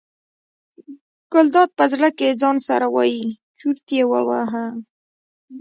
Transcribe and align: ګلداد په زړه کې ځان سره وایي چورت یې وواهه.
ګلداد 1.31 1.69
په 1.77 1.83
زړه 1.93 2.09
کې 2.17 2.37
ځان 2.41 2.57
سره 2.67 2.85
وایي 2.95 3.23
چورت 3.57 3.85
یې 3.97 4.03
وواهه. 4.09 4.65